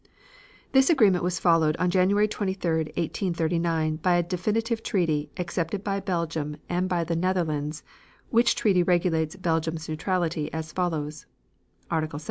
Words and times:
This 0.71 0.89
agreement 0.89 1.23
was 1.23 1.37
followed 1.37 1.77
on 1.77 1.91
January 1.91 2.27
23, 2.27 2.71
1839, 2.75 3.97
by 3.97 4.15
a 4.15 4.23
definitive 4.23 4.81
treaty, 4.81 5.29
accepted 5.37 5.83
by 5.83 5.99
Belgium 5.99 6.57
and 6.67 6.89
by 6.89 7.03
the 7.03 7.15
Netherlands, 7.15 7.83
which 8.31 8.55
treaty 8.55 8.81
regulates 8.81 9.35
Belgium's 9.35 9.87
neutrality 9.87 10.51
as 10.51 10.71
follows: 10.71 11.27
Article 11.91 12.17
7. 12.17 12.19